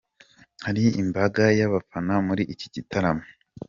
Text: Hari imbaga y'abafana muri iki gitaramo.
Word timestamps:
Hari 0.65 0.83
imbaga 1.01 1.43
y'abafana 1.59 2.13
muri 2.27 2.43
iki 2.53 2.67
gitaramo. 2.75 3.23